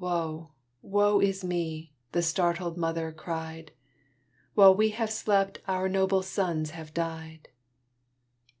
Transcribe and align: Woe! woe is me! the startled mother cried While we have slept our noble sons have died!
Woe! 0.00 0.50
woe 0.82 1.20
is 1.20 1.44
me! 1.44 1.92
the 2.10 2.20
startled 2.20 2.76
mother 2.76 3.12
cried 3.12 3.70
While 4.54 4.74
we 4.74 4.88
have 4.88 5.08
slept 5.12 5.60
our 5.68 5.88
noble 5.88 6.24
sons 6.24 6.70
have 6.70 6.92
died! 6.92 7.48